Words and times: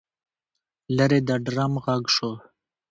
لرې 0.97 1.19
د 1.27 1.29
ډرم 1.45 1.73
غږ 1.85 2.03
شو. 2.15 2.31